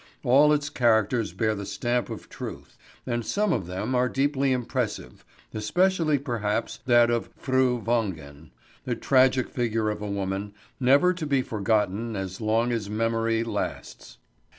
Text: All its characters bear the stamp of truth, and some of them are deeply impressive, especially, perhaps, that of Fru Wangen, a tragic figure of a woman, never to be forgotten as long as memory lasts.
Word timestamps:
All 0.23 0.51
its 0.51 0.71
characters 0.71 1.31
bear 1.31 1.53
the 1.53 1.63
stamp 1.63 2.09
of 2.09 2.27
truth, 2.27 2.75
and 3.05 3.23
some 3.23 3.53
of 3.53 3.67
them 3.67 3.93
are 3.93 4.09
deeply 4.09 4.51
impressive, 4.51 5.23
especially, 5.53 6.17
perhaps, 6.17 6.79
that 6.87 7.11
of 7.11 7.29
Fru 7.37 7.79
Wangen, 7.79 8.49
a 8.87 8.95
tragic 8.95 9.47
figure 9.47 9.91
of 9.91 10.01
a 10.01 10.09
woman, 10.09 10.55
never 10.79 11.13
to 11.13 11.27
be 11.27 11.43
forgotten 11.43 12.15
as 12.15 12.41
long 12.41 12.71
as 12.71 12.89
memory 12.89 13.43
lasts. 13.43 14.17